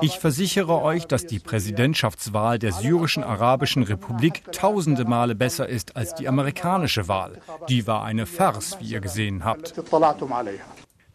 [0.00, 6.14] Ich versichere euch, dass die Präsidentschaftswahl der syrischen Arabischen Republik tausende Male besser ist als
[6.14, 7.40] die amerikanische Wahl.
[7.68, 9.74] Die war eine Farce, wie ihr gesehen habt.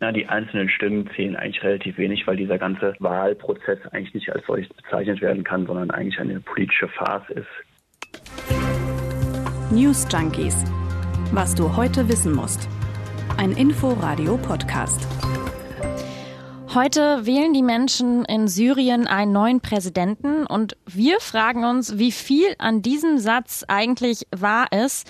[0.02, 4.46] Na, die einzelnen Stimmen zählen eigentlich relativ wenig, weil dieser ganze Wahlprozess eigentlich nicht als
[4.46, 7.47] solches bezeichnet werden kann, sondern eigentlich eine politische Farce ist.
[9.72, 10.65] News Junkies.
[11.31, 12.67] Was du heute wissen musst.
[13.38, 15.08] Ein Info-Radio-Podcast.
[16.76, 22.54] Heute wählen die Menschen in Syrien einen neuen Präsidenten und wir fragen uns, wie viel
[22.58, 25.08] an diesem Satz eigentlich wahr ist.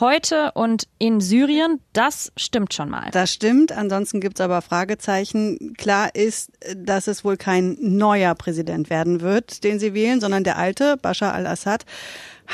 [0.00, 3.10] Heute und in Syrien, das stimmt schon mal.
[3.12, 5.74] Das stimmt, ansonsten gibt es aber Fragezeichen.
[5.76, 10.56] Klar ist, dass es wohl kein neuer Präsident werden wird, den sie wählen, sondern der
[10.56, 11.84] alte, Bashar al-Assad.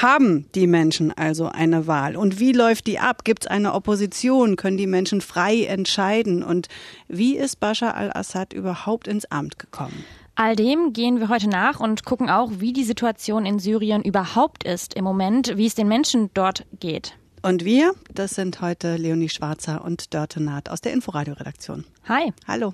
[0.01, 2.17] Haben die Menschen also eine Wahl?
[2.17, 3.25] Und wie läuft die ab?
[3.25, 4.55] Gibt es eine Opposition?
[4.55, 6.45] Können die Menschen frei entscheiden?
[6.45, 6.69] Und
[7.09, 10.05] wie ist Bashar al-Assad überhaupt ins Amt gekommen?
[10.37, 14.63] All dem gehen wir heute nach und gucken auch, wie die Situation in Syrien überhaupt
[14.63, 17.17] ist im Moment, wie es den Menschen dort geht.
[17.43, 21.85] Und wir, das sind heute Leonie Schwarzer und Dörte Naht aus der Inforadio-Redaktion.
[22.09, 22.33] Hi.
[22.47, 22.73] Hallo.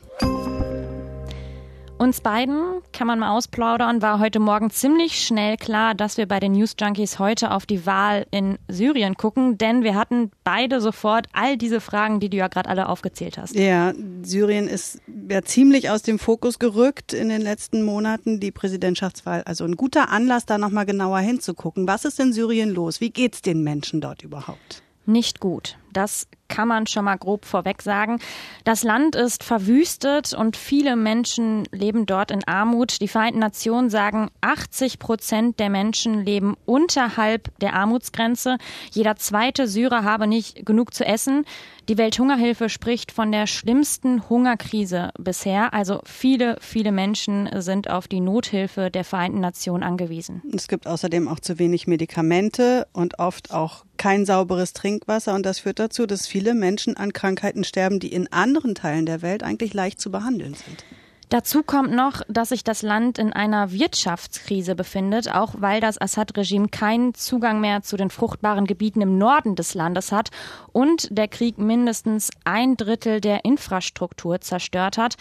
[2.04, 6.38] Uns beiden, kann man mal ausplaudern, war heute Morgen ziemlich schnell klar, dass wir bei
[6.38, 11.28] den News Junkies heute auf die Wahl in Syrien gucken, denn wir hatten beide sofort
[11.32, 13.54] all diese Fragen, die du ja gerade alle aufgezählt hast.
[13.54, 19.42] Ja, Syrien ist ja ziemlich aus dem Fokus gerückt in den letzten Monaten, die Präsidentschaftswahl.
[19.46, 21.88] Also ein guter Anlass, da nochmal genauer hinzugucken.
[21.88, 23.00] Was ist in Syrien los?
[23.00, 24.82] Wie geht's den Menschen dort überhaupt?
[25.06, 25.78] Nicht gut.
[25.94, 28.18] Das kann man schon mal grob vorweg sagen.
[28.64, 33.00] Das Land ist verwüstet und viele Menschen leben dort in Armut.
[33.00, 38.58] Die Vereinten Nationen sagen, 80 Prozent der Menschen leben unterhalb der Armutsgrenze.
[38.92, 41.44] Jeder zweite Syrer habe nicht genug zu essen.
[41.88, 45.74] Die Welthungerhilfe spricht von der schlimmsten Hungerkrise bisher.
[45.74, 50.42] Also viele, viele Menschen sind auf die Nothilfe der Vereinten Nationen angewiesen.
[50.54, 55.34] Es gibt außerdem auch zu wenig Medikamente und oft auch kein sauberes Trinkwasser.
[55.34, 59.22] Und das führt dazu, dass viele Menschen an Krankheiten sterben, die in anderen Teilen der
[59.22, 60.84] Welt eigentlich leicht zu behandeln sind.
[61.28, 66.70] Dazu kommt noch, dass sich das Land in einer Wirtschaftskrise befindet, auch weil das Assad-Regime
[66.70, 70.30] keinen Zugang mehr zu den fruchtbaren Gebieten im Norden des Landes hat
[70.72, 75.14] und der Krieg mindestens ein Drittel der Infrastruktur zerstört hat.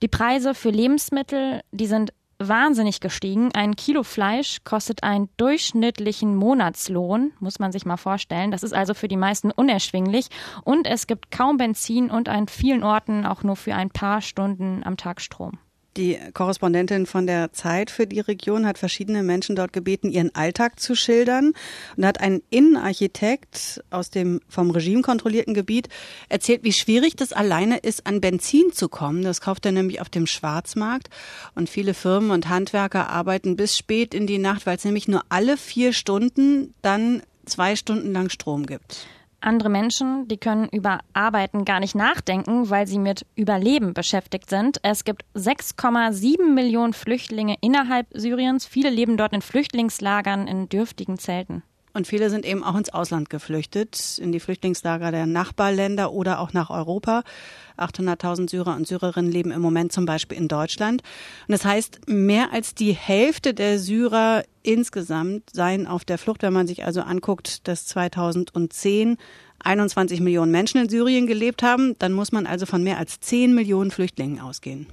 [0.00, 3.50] Die Preise für Lebensmittel, die sind wahnsinnig gestiegen.
[3.54, 8.50] Ein Kilo Fleisch kostet einen durchschnittlichen Monatslohn, muss man sich mal vorstellen.
[8.50, 10.28] Das ist also für die meisten unerschwinglich.
[10.64, 14.82] Und es gibt kaum Benzin und an vielen Orten auch nur für ein paar Stunden
[14.84, 15.58] am Tag Strom.
[15.96, 20.78] Die Korrespondentin von der Zeit für die Region hat verschiedene Menschen dort gebeten, ihren Alltag
[20.78, 21.54] zu schildern
[21.96, 25.88] und hat ein Innenarchitekt aus dem vom Regime kontrollierten Gebiet
[26.28, 29.22] erzählt, wie schwierig das alleine ist, an Benzin zu kommen.
[29.22, 31.08] Das kauft er nämlich auf dem Schwarzmarkt
[31.54, 35.22] und viele Firmen und Handwerker arbeiten bis spät in die Nacht, weil es nämlich nur
[35.30, 39.06] alle vier Stunden dann zwei Stunden lang Strom gibt.
[39.40, 44.78] Andere Menschen, die können über Arbeiten gar nicht nachdenken, weil sie mit Überleben beschäftigt sind.
[44.82, 48.66] Es gibt 6,7 Millionen Flüchtlinge innerhalb Syriens.
[48.66, 51.62] Viele leben dort in Flüchtlingslagern in dürftigen Zelten.
[51.96, 56.52] Und viele sind eben auch ins Ausland geflüchtet, in die Flüchtlingslager der Nachbarländer oder auch
[56.52, 57.22] nach Europa.
[57.78, 61.02] 800.000 Syrer und Syrerinnen leben im Moment zum Beispiel in Deutschland.
[61.48, 66.42] Und das heißt, mehr als die Hälfte der Syrer insgesamt seien auf der Flucht.
[66.42, 69.16] Wenn man sich also anguckt, dass 2010
[69.60, 73.54] 21 Millionen Menschen in Syrien gelebt haben, dann muss man also von mehr als 10
[73.54, 74.86] Millionen Flüchtlingen ausgehen.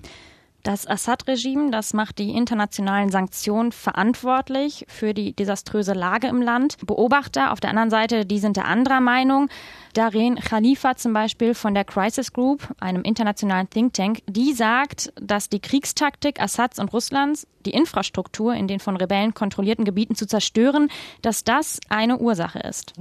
[0.64, 6.78] Das Assad-Regime, das macht die internationalen Sanktionen verantwortlich für die desaströse Lage im Land.
[6.86, 9.50] Beobachter auf der anderen Seite, die sind der anderer Meinung.
[9.94, 15.50] Darren Khalifa zum Beispiel von der Crisis Group, einem internationalen Think Tank, die sagt, dass
[15.50, 20.90] die Kriegstaktik Assads und Russlands die Infrastruktur in den von Rebellen kontrollierten Gebieten zu zerstören,
[21.22, 22.94] dass das eine Ursache ist.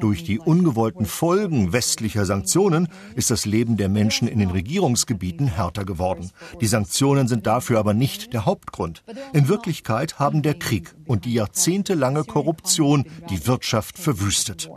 [0.00, 5.84] Durch die ungewollten Folgen westlicher Sanktionen ist das Leben der Menschen in den Regierungsgebieten härter
[5.84, 6.30] geworden.
[6.60, 9.04] Die Sanktionen sind dafür aber nicht der Hauptgrund.
[9.32, 14.69] In Wirklichkeit haben der Krieg und die jahrzehntelange Korruption die Wirtschaft verwüstet.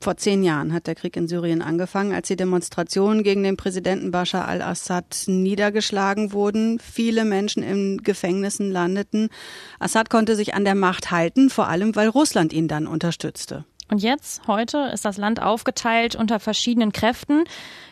[0.00, 4.10] Vor zehn Jahren hat der Krieg in Syrien angefangen, als die Demonstrationen gegen den Präsidenten
[4.10, 6.78] Bashar al-Assad niedergeschlagen wurden.
[6.78, 9.30] Viele Menschen in Gefängnissen landeten.
[9.78, 13.64] Assad konnte sich an der Macht halten, vor allem weil Russland ihn dann unterstützte.
[13.90, 17.44] Und jetzt, heute, ist das Land aufgeteilt unter verschiedenen Kräften.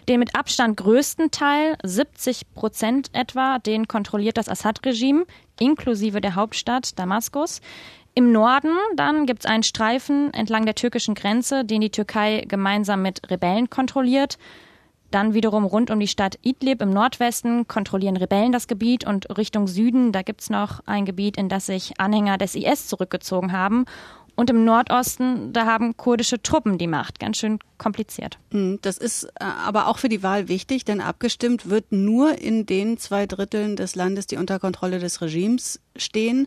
[0.08, 5.24] Den mit Abstand größten Teil, 70 Prozent etwa, den kontrolliert das Assad-Regime,
[5.60, 7.60] inklusive der Hauptstadt Damaskus.
[8.14, 13.00] Im Norden dann gibt es einen Streifen entlang der türkischen Grenze, den die Türkei gemeinsam
[13.00, 14.36] mit Rebellen kontrolliert.
[15.10, 19.66] Dann wiederum rund um die Stadt Idlib im Nordwesten kontrollieren Rebellen das Gebiet und Richtung
[19.66, 23.86] Süden, da gibt's noch ein Gebiet, in das sich Anhänger des IS zurückgezogen haben.
[24.34, 27.20] Und im Nordosten, da haben kurdische Truppen die Macht.
[27.20, 28.38] Ganz schön kompliziert.
[28.50, 32.64] Hm, das ist äh, aber auch für die Wahl wichtig, denn abgestimmt wird nur in
[32.64, 36.46] den zwei Dritteln des Landes, die unter Kontrolle des Regimes stehen.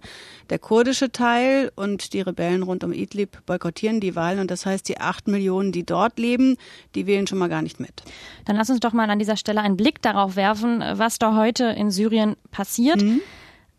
[0.50, 4.88] Der kurdische Teil und die Rebellen rund um Idlib boykottieren die Wahlen und das heißt,
[4.90, 6.58] die acht Millionen, die dort leben,
[6.96, 8.04] die wählen schon mal gar nicht mit.
[8.46, 11.66] Dann lass uns doch mal an dieser Stelle einen Blick darauf werfen, was da heute
[11.66, 13.02] in Syrien passiert.
[13.02, 13.22] Mhm.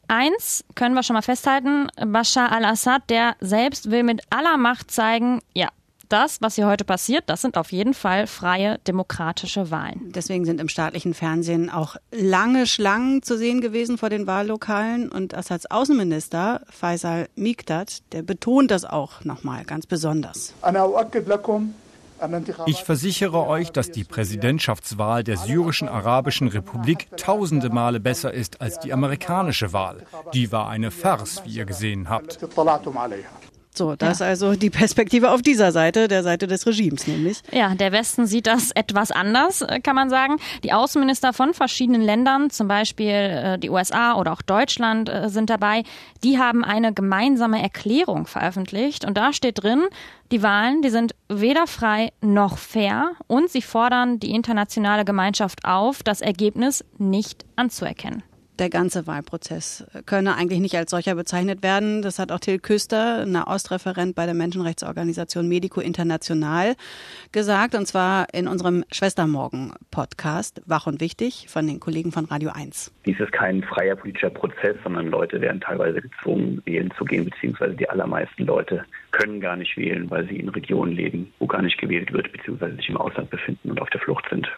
[0.09, 5.41] Eins können wir schon mal festhalten, Bashar al-Assad, der selbst will mit aller Macht zeigen,
[5.55, 5.69] ja,
[6.09, 10.13] das, was hier heute passiert, das sind auf jeden Fall freie demokratische Wahlen.
[10.15, 15.11] Deswegen sind im staatlichen Fernsehen auch lange Schlangen zu sehen gewesen vor den Wahllokalen.
[15.11, 20.55] Und Assads Außenminister Faisal Mikdad, der betont das auch nochmal ganz besonders.
[22.67, 28.79] Ich versichere euch, dass die Präsidentschaftswahl der syrischen arabischen Republik tausende Male besser ist als
[28.81, 30.07] die amerikanische Wahl.
[30.33, 32.39] Die war eine Farce, wie ihr gesehen habt.
[33.77, 34.13] So, das ja.
[34.13, 37.43] ist also die Perspektive auf dieser Seite, der Seite des Regimes nämlich.
[37.53, 40.37] Ja, der Westen sieht das etwas anders, äh, kann man sagen.
[40.65, 45.51] Die Außenminister von verschiedenen Ländern, zum Beispiel äh, die USA oder auch Deutschland äh, sind
[45.51, 45.83] dabei,
[46.25, 49.85] die haben eine gemeinsame Erklärung veröffentlicht und da steht drin,
[50.33, 56.03] die Wahlen, die sind weder frei noch fair und sie fordern die internationale Gemeinschaft auf,
[56.03, 58.23] das Ergebnis nicht anzuerkennen
[58.59, 62.03] der ganze Wahlprozess könne eigentlich nicht als solcher bezeichnet werden.
[62.03, 66.75] Das hat auch Till Küster, Nahostreferent bei der Menschenrechtsorganisation Medico International,
[67.33, 67.75] gesagt.
[67.75, 72.93] Und zwar in unserem Schwestermorgen-Podcast Wach und Wichtig von den Kollegen von Radio 1.
[73.05, 77.75] Dies ist kein freier politischer Prozess, sondern Leute werden teilweise gezwungen, wählen zu gehen, beziehungsweise
[77.75, 81.79] die allermeisten Leute können gar nicht wählen, weil sie in Regionen leben, wo gar nicht
[81.79, 84.49] gewählt wird, beziehungsweise sich im Ausland befinden und auf der Flucht sind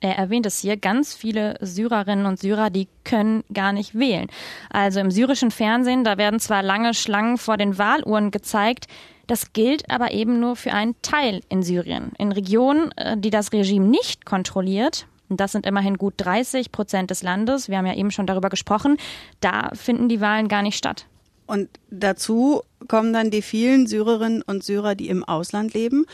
[0.00, 4.28] er erwähnt es hier, ganz viele Syrerinnen und Syrer, die können gar nicht wählen.
[4.70, 8.86] Also im syrischen Fernsehen, da werden zwar lange Schlangen vor den Wahluhren gezeigt,
[9.26, 12.12] das gilt aber eben nur für einen Teil in Syrien.
[12.18, 17.22] In Regionen, äh, die das Regime nicht kontrolliert, das sind immerhin gut 30 Prozent des
[17.22, 18.96] Landes, wir haben ja eben schon darüber gesprochen,
[19.40, 21.06] da finden die Wahlen gar nicht statt.
[21.46, 26.06] Und dazu kommen dann die vielen Syrerinnen und Syrer, die im Ausland leben.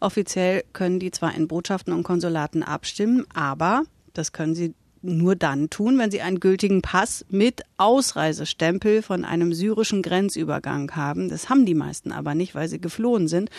[0.00, 3.84] Offiziell können die zwar in Botschaften und Konsulaten abstimmen, aber
[4.14, 9.54] das können sie nur dann tun, wenn sie einen gültigen Pass mit Ausreisestempel von einem
[9.54, 11.28] syrischen Grenzübergang haben.
[11.28, 13.50] Das haben die meisten aber nicht, weil sie geflohen sind.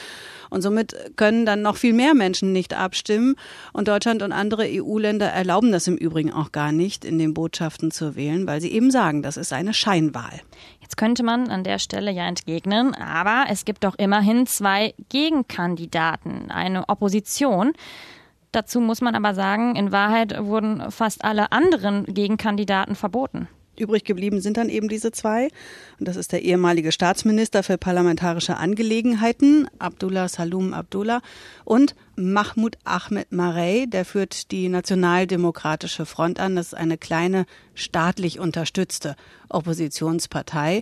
[0.50, 3.36] Und somit können dann noch viel mehr Menschen nicht abstimmen.
[3.74, 7.90] Und Deutschland und andere EU-Länder erlauben das im Übrigen auch gar nicht, in den Botschaften
[7.90, 10.42] zu wählen, weil sie eben sagen, das ist eine Scheinwahl.
[10.82, 16.52] Jetzt könnte man an der Stelle ja entgegnen, aber es gibt doch immerhin zwei Gegenkandidaten,
[16.52, 17.74] eine Opposition.
[18.52, 23.48] Dazu muss man aber sagen, in Wahrheit wurden fast alle anderen Gegenkandidaten verboten.
[23.80, 25.48] Übrig geblieben sind dann eben diese zwei.
[25.98, 31.22] Und das ist der ehemalige Staatsminister für parlamentarische Angelegenheiten, Abdullah Salum Abdullah,
[31.64, 36.58] und Mahmoud Ahmed Marey, der führt die Nationaldemokratische Front an.
[36.58, 39.16] Das ist eine kleine staatlich unterstützte
[39.50, 40.82] Oppositionspartei.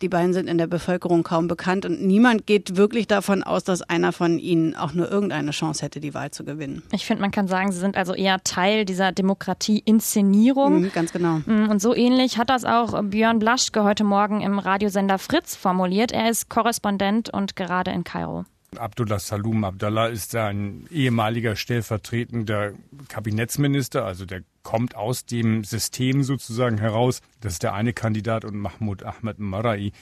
[0.00, 3.82] Die beiden sind in der Bevölkerung kaum bekannt und niemand geht wirklich davon aus, dass
[3.82, 6.82] einer von ihnen auch nur irgendeine Chance hätte, die Wahl zu gewinnen.
[6.92, 10.82] Ich finde, man kann sagen, sie sind also eher Teil dieser Demokratie-Inszenierung.
[10.82, 11.40] Mhm, ganz genau.
[11.46, 16.12] Mm, und so ähnlich hat das auch Björn Blaschke heute Morgen im Radiosender Fritz formuliert.
[16.12, 18.44] Er ist Korrespondent und gerade in Kairo.
[18.76, 22.72] Abdullah Salum Abdallah ist ein ehemaliger stellvertretender
[23.08, 27.22] Kabinettsminister, also der kommt aus dem System sozusagen heraus.
[27.40, 29.92] Das ist der eine Kandidat und Mahmoud Ahmed Marai,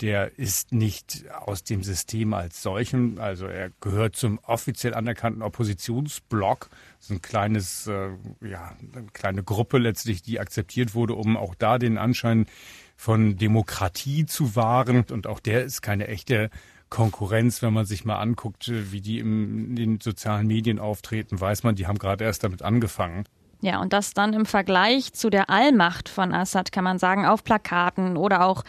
[0.00, 6.68] der ist nicht aus dem System als solchem, also er gehört zum offiziell anerkannten Oppositionsblock.
[6.98, 11.54] Das ist ein kleines, äh, ja, eine kleine Gruppe letztlich, die akzeptiert wurde, um auch
[11.54, 12.46] da den Anschein
[12.96, 15.04] von Demokratie zu wahren.
[15.10, 16.50] Und auch der ist keine echte
[16.94, 21.74] Konkurrenz, wenn man sich mal anguckt, wie die in den sozialen Medien auftreten, weiß man,
[21.74, 23.24] die haben gerade erst damit angefangen.
[23.62, 27.42] Ja, und das dann im Vergleich zu der Allmacht von Assad, kann man sagen, auf
[27.42, 28.62] Plakaten oder auch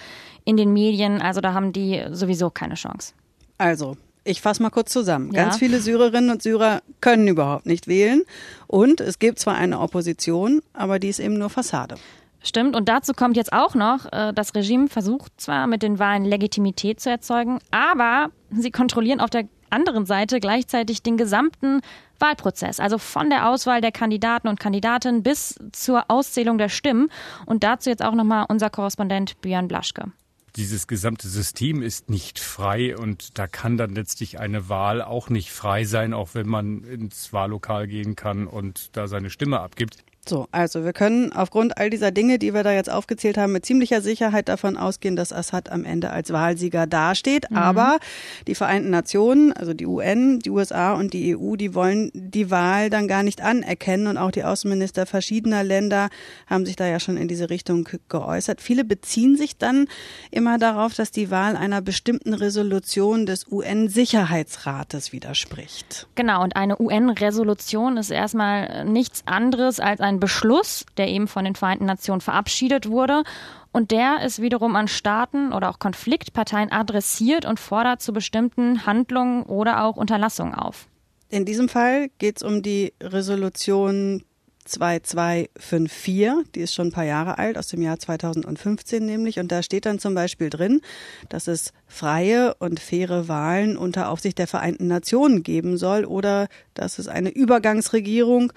[0.43, 1.21] in den Medien.
[1.21, 3.13] Also da haben die sowieso keine Chance.
[3.59, 5.31] Also, ich fasse mal kurz zusammen.
[5.31, 5.43] Ja.
[5.43, 8.23] Ganz viele Syrerinnen und Syrer können überhaupt nicht wählen.
[8.65, 11.95] Und es gibt zwar eine Opposition, aber die ist eben nur Fassade.
[12.45, 12.75] Stimmt.
[12.75, 16.99] Und dazu kommt jetzt auch noch, äh, das Regime versucht zwar mit den Wahlen Legitimität
[16.99, 21.81] zu erzeugen, aber sie kontrollieren auf der anderen Seite gleichzeitig den gesamten
[22.19, 27.09] Wahlprozess, also von der Auswahl der Kandidaten und Kandidatinnen bis zur Auszählung der Stimmen.
[27.47, 30.11] Und dazu jetzt auch nochmal unser Korrespondent Björn Blaschke.
[30.55, 35.51] dieses gesamte System ist nicht frei und da kann dann letztlich eine Wahl auch nicht
[35.51, 40.05] frei sein, auch wenn man ins Wahllokal gehen kann und da seine Stimme abgibt.
[40.27, 43.65] So, also wir können aufgrund all dieser Dinge, die wir da jetzt aufgezählt haben, mit
[43.65, 47.51] ziemlicher Sicherheit davon ausgehen, dass Assad am Ende als Wahlsieger dasteht.
[47.51, 47.57] Mhm.
[47.57, 47.99] Aber
[48.47, 52.89] die Vereinten Nationen, also die UN, die USA und die EU, die wollen die Wahl
[52.89, 54.07] dann gar nicht anerkennen.
[54.07, 56.09] Und auch die Außenminister verschiedener Länder
[56.47, 58.61] haben sich da ja schon in diese Richtung geäußert.
[58.61, 59.87] Viele beziehen sich dann
[60.31, 66.07] immer darauf, dass die Wahl einer bestimmten Resolution des UN-Sicherheitsrates widerspricht.
[66.15, 71.45] Genau, und eine UN-Resolution ist erstmal nichts anderes als ein ein Beschluss, der eben von
[71.45, 73.23] den Vereinten Nationen verabschiedet wurde.
[73.71, 79.43] Und der ist wiederum an Staaten oder auch Konfliktparteien adressiert und fordert zu bestimmten Handlungen
[79.43, 80.87] oder auch Unterlassungen auf.
[81.29, 84.23] In diesem Fall geht es um die Resolution
[84.65, 89.39] 2254, die ist schon ein paar Jahre alt, aus dem Jahr 2015 nämlich.
[89.39, 90.81] Und da steht dann zum Beispiel drin,
[91.29, 96.99] dass es freie und faire Wahlen unter Aufsicht der Vereinten Nationen geben soll oder dass
[96.99, 98.51] es eine Übergangsregierung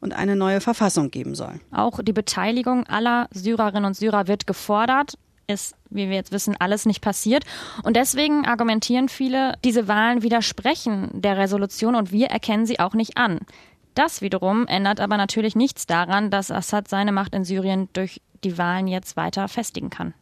[0.00, 1.60] und eine neue Verfassung geben soll.
[1.72, 5.14] Auch die Beteiligung aller Syrerinnen und Syrer wird gefordert
[5.46, 7.44] ist, wie wir jetzt wissen, alles nicht passiert.
[7.82, 13.16] Und deswegen argumentieren viele, diese Wahlen widersprechen der Resolution und wir erkennen sie auch nicht
[13.16, 13.40] an.
[13.94, 18.58] Das wiederum ändert aber natürlich nichts daran, dass Assad seine Macht in Syrien durch die
[18.58, 20.14] Wahlen jetzt weiter festigen kann.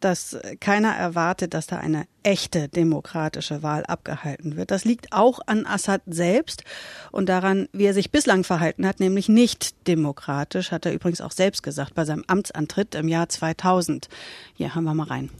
[0.00, 4.70] Dass keiner erwartet, dass da eine echte demokratische Wahl abgehalten wird.
[4.70, 6.62] Das liegt auch an Assad selbst
[7.10, 11.32] und daran, wie er sich bislang verhalten hat, nämlich nicht demokratisch, hat er übrigens auch
[11.32, 14.08] selbst gesagt bei seinem Amtsantritt im Jahr 2000.
[14.54, 15.30] Hier haben wir mal rein.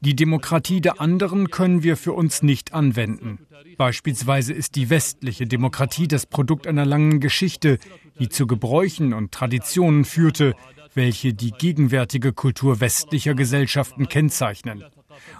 [0.00, 3.38] Die Demokratie der anderen können wir für uns nicht anwenden.
[3.76, 7.78] Beispielsweise ist die westliche Demokratie das Produkt einer langen Geschichte,
[8.18, 10.54] die zu Gebräuchen und Traditionen führte,
[10.94, 14.84] welche die gegenwärtige Kultur westlicher Gesellschaften kennzeichnen.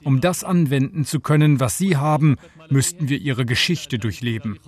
[0.04, 2.36] Um das anwenden zu können, was sie haben,
[2.68, 4.58] müssten wir ihre Geschichte durchleben.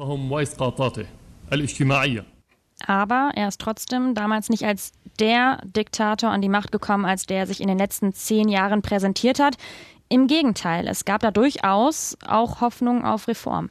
[2.87, 7.47] Aber er ist trotzdem damals nicht als der Diktator an die Macht gekommen, als der
[7.47, 9.57] sich in den letzten zehn Jahren präsentiert hat.
[10.09, 13.71] Im Gegenteil, es gab da durchaus auch Hoffnung auf Reform.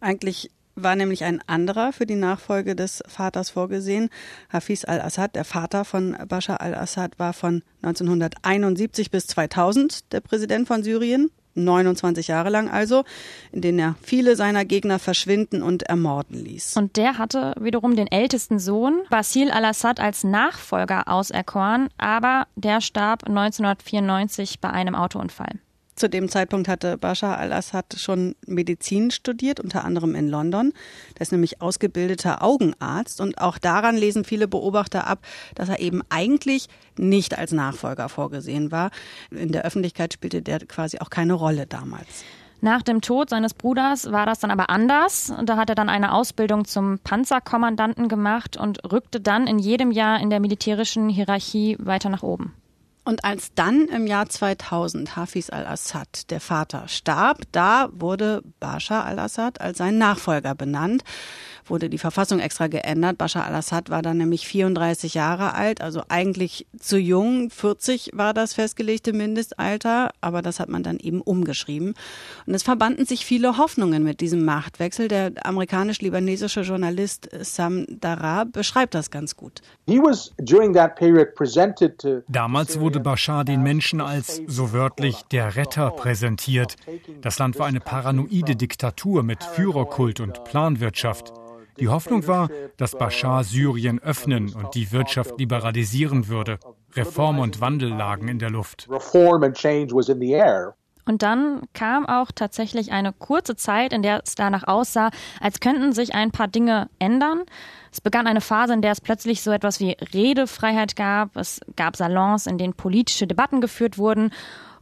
[0.00, 4.08] Eigentlich war nämlich ein anderer für die Nachfolge des Vaters vorgesehen.
[4.50, 10.82] Hafiz al-Assad, der Vater von Bashar al-Assad, war von 1971 bis 2000 der Präsident von
[10.82, 11.30] Syrien.
[11.54, 13.04] 29 Jahre lang also,
[13.52, 16.76] in denen er viele seiner Gegner verschwinden und ermorden ließ.
[16.76, 23.24] Und der hatte wiederum den ältesten Sohn, Basil al-Assad, als Nachfolger auserkoren, aber der starb
[23.24, 25.58] 1994 bei einem Autounfall.
[26.00, 30.72] Zu dem Zeitpunkt hatte Bashar al-Assad schon Medizin studiert, unter anderem in London.
[31.18, 35.18] Der ist nämlich ausgebildeter Augenarzt und auch daran lesen viele Beobachter ab,
[35.54, 38.92] dass er eben eigentlich nicht als Nachfolger vorgesehen war.
[39.30, 42.24] In der Öffentlichkeit spielte der quasi auch keine Rolle damals.
[42.62, 45.34] Nach dem Tod seines Bruders war das dann aber anders.
[45.44, 50.18] Da hat er dann eine Ausbildung zum Panzerkommandanten gemacht und rückte dann in jedem Jahr
[50.18, 52.54] in der militärischen Hierarchie weiter nach oben.
[53.04, 59.60] Und als dann im Jahr 2000 Hafiz al-Assad, der Vater, starb, da wurde Bashar al-Assad
[59.60, 61.02] als sein Nachfolger benannt
[61.70, 63.18] wurde die Verfassung extra geändert.
[63.18, 67.50] Bashar al-Assad war dann nämlich 34 Jahre alt, also eigentlich zu jung.
[67.50, 71.94] 40 war das festgelegte Mindestalter, aber das hat man dann eben umgeschrieben.
[72.46, 75.08] Und es verbanden sich viele Hoffnungen mit diesem Machtwechsel.
[75.08, 79.62] Der amerikanisch-libanesische Journalist Sam Dara beschreibt das ganz gut.
[82.28, 86.76] Damals wurde Bashar den Menschen als, so wörtlich, der Retter präsentiert.
[87.20, 91.32] Das Land war eine paranoide Diktatur mit Führerkult und Planwirtschaft.
[91.80, 96.58] Die Hoffnung war, dass Bashar Syrien öffnen und die Wirtschaft liberalisieren würde.
[96.94, 98.88] Reform und Wandel lagen in der Luft.
[101.06, 105.10] Und dann kam auch tatsächlich eine kurze Zeit, in der es danach aussah,
[105.40, 107.42] als könnten sich ein paar Dinge ändern.
[107.90, 111.36] Es begann eine Phase, in der es plötzlich so etwas wie Redefreiheit gab.
[111.36, 114.30] Es gab Salons, in denen politische Debatten geführt wurden.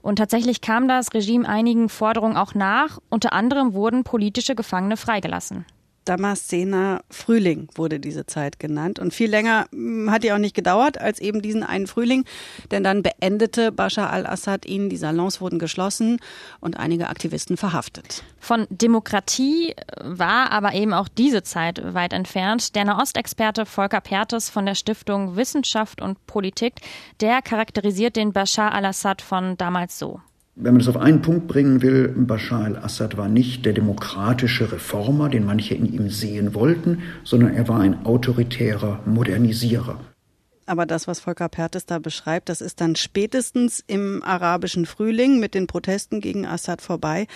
[0.02, 2.98] Und tatsächlich kam das Regime einigen Forderungen auch nach.
[3.08, 5.64] Unter anderem wurden politische Gefangene freigelassen.
[6.08, 8.98] Damaszener Frühling wurde diese Zeit genannt.
[8.98, 12.24] Und viel länger hm, hat die auch nicht gedauert als eben diesen einen Frühling,
[12.70, 16.18] denn dann beendete Bashar al-Assad ihn, die Salons wurden geschlossen
[16.60, 18.22] und einige Aktivisten verhaftet.
[18.40, 22.74] Von Demokratie war aber eben auch diese Zeit weit entfernt.
[22.74, 26.74] Der Nahostexperte Volker Pertes von der Stiftung Wissenschaft und Politik,
[27.20, 30.20] der charakterisiert den Bashar al-Assad von damals so.
[30.60, 35.28] Wenn man das auf einen Punkt bringen will, Bashar al-Assad war nicht der demokratische Reformer,
[35.28, 40.00] den manche in ihm sehen wollten, sondern er war ein autoritärer Modernisierer.
[40.68, 45.54] Aber das, was Volker Pertes da beschreibt, das ist dann spätestens im arabischen Frühling mit
[45.54, 47.26] den Protesten gegen Assad vorbei.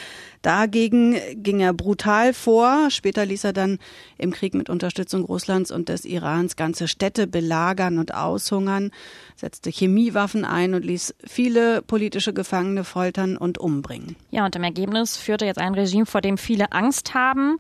[0.43, 2.91] Dagegen ging er brutal vor.
[2.91, 3.79] Später ließ er dann
[4.19, 8.91] im Krieg mit Unterstützung Russlands und des Irans ganze Städte belagern und aushungern,
[9.35, 14.17] setzte Chemiewaffen ein und ließ viele politische Gefangene foltern und umbringen.
[14.31, 17.57] Ja, und im Ergebnis führte jetzt ein Regime, vor dem viele Angst haben.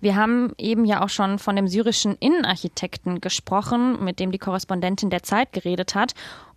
[0.00, 5.10] Wir haben eben ja auch schon von dem syrischen Innenarchitekten gesprochen, mit dem die Korrespondentin
[5.10, 6.14] der Zeit geredet hat.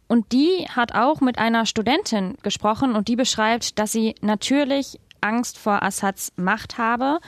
[0.08, 5.58] Und die hat auch mit einer Studentin gesprochen und die beschreibt, dass sie natürlich Angst
[5.58, 7.20] vor Assads Macht habe.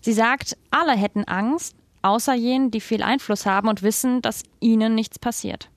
[0.00, 4.94] Sie sagt, alle hätten Angst, außer jenen, die viel Einfluss haben und wissen, dass ihnen
[4.94, 5.70] nichts passiert.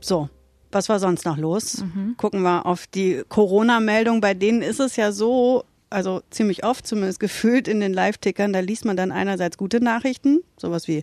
[0.00, 0.28] So,
[0.72, 1.82] was war sonst noch los?
[1.82, 2.14] Mhm.
[2.16, 4.20] Gucken wir auf die Corona-Meldung.
[4.20, 8.60] Bei denen ist es ja so, also ziemlich oft zumindest gefühlt in den Live-Tickern, da
[8.60, 11.02] liest man dann einerseits gute Nachrichten, sowas wie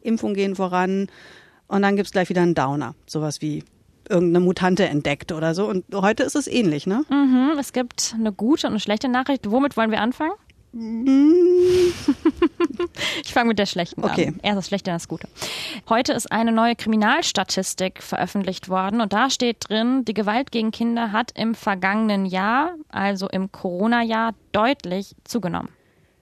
[0.00, 1.08] Impfung gehen voran,
[1.68, 3.64] und dann gibt's gleich wieder einen Downer, sowas wie
[4.08, 5.66] irgendeine Mutante entdeckt oder so.
[5.66, 7.04] Und heute ist es ähnlich, ne?
[7.08, 9.50] Mhm, es gibt eine gute und eine schlechte Nachricht.
[9.50, 10.32] Womit wollen wir anfangen?
[10.74, 11.92] Ich
[13.32, 14.28] fange mit der schlechten okay.
[14.28, 14.40] an.
[14.42, 15.28] Erst das Schlechte, dann das Gute.
[15.88, 21.12] Heute ist eine neue Kriminalstatistik veröffentlicht worden und da steht drin, die Gewalt gegen Kinder
[21.12, 25.68] hat im vergangenen Jahr, also im Corona-Jahr, deutlich zugenommen.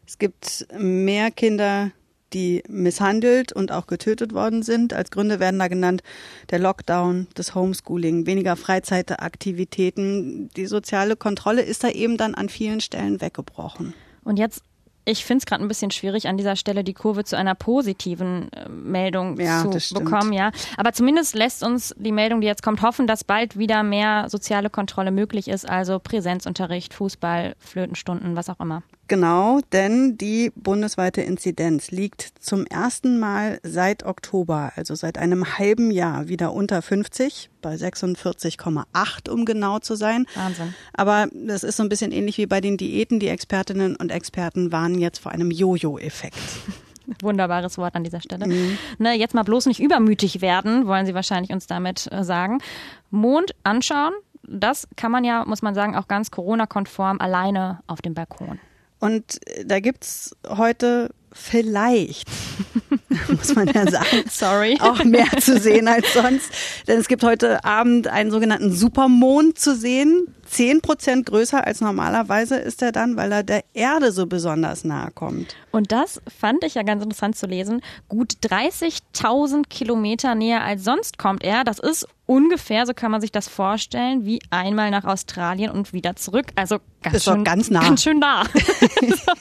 [0.04, 1.92] Es gibt mehr Kinder,
[2.32, 4.92] die misshandelt und auch getötet worden sind.
[4.92, 6.02] Als Gründe werden da genannt
[6.50, 10.48] der Lockdown, das Homeschooling, weniger Freizeitaktivitäten.
[10.56, 13.94] Die soziale Kontrolle ist da eben dann an vielen Stellen weggebrochen.
[14.24, 14.62] Und jetzt
[15.04, 18.52] ich finde es gerade ein bisschen schwierig, an dieser Stelle die Kurve zu einer positiven
[18.52, 20.50] äh, Meldung ja, zu bekommen, ja.
[20.76, 24.70] Aber zumindest lässt uns die Meldung, die jetzt kommt, hoffen, dass bald wieder mehr soziale
[24.70, 28.82] Kontrolle möglich ist, also Präsenzunterricht, Fußball, Flötenstunden, was auch immer.
[29.10, 35.90] Genau, denn die bundesweite Inzidenz liegt zum ersten Mal seit Oktober, also seit einem halben
[35.90, 40.26] Jahr, wieder unter 50, bei 46,8 um genau zu sein.
[40.36, 40.74] Wahnsinn.
[40.92, 43.18] Aber das ist so ein bisschen ähnlich wie bei den Diäten.
[43.18, 46.38] Die Expertinnen und Experten warnen jetzt vor einem Jojo-Effekt.
[47.20, 48.46] Wunderbares Wort an dieser Stelle.
[48.46, 48.78] Mhm.
[48.98, 52.60] Ne, jetzt mal bloß nicht übermütig werden, wollen Sie wahrscheinlich uns damit äh, sagen.
[53.10, 54.12] Mond anschauen,
[54.44, 58.60] das kann man ja, muss man sagen, auch ganz Corona-konform alleine auf dem Balkon.
[59.00, 62.28] Und da gibt's heute vielleicht,
[63.28, 64.78] muss man ja sagen, Sorry.
[64.80, 66.50] auch mehr zu sehen als sonst.
[66.86, 70.34] Denn es gibt heute Abend einen sogenannten Supermond zu sehen.
[70.44, 75.12] Zehn Prozent größer als normalerweise ist er dann, weil er der Erde so besonders nahe
[75.12, 75.54] kommt.
[75.70, 77.82] Und das fand ich ja ganz interessant zu lesen.
[78.08, 81.62] Gut 30.000 Kilometer näher als sonst kommt er.
[81.62, 86.16] Das ist ungefähr, so kann man sich das vorstellen, wie einmal nach Australien und wieder
[86.16, 86.46] zurück.
[86.56, 87.80] Also ganz ist schön, ganz nah.
[87.80, 88.44] Ganz schön nah.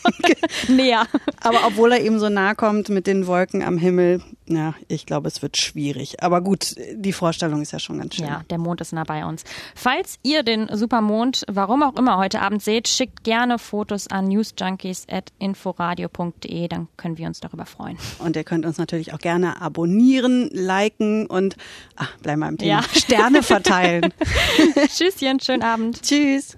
[0.68, 1.06] Näher.
[1.42, 5.28] Aber obwohl er eben so nah kommt mit den Wolken am Himmel, ja, ich glaube,
[5.28, 6.24] es wird schwierig.
[6.24, 8.26] Aber gut, die Vorstellung ist ja schon ganz schön.
[8.26, 9.44] Ja, der Mond ist nah bei uns.
[9.76, 16.68] Falls ihr den Supermond, warum auch immer, heute Abend seht, schickt gerne Fotos an newsjunkies.inforadio.de,
[16.68, 17.98] dann können wir uns darüber freuen.
[18.20, 21.56] Und ihr könnt uns natürlich auch gerne abonnieren, liken und
[21.96, 22.82] ach, bleiben wir im Thema.
[22.82, 23.00] Ja.
[23.00, 24.12] Sterne verteilen.
[24.88, 26.02] Tschüsschen, schönen Abend.
[26.02, 26.58] Tschüss.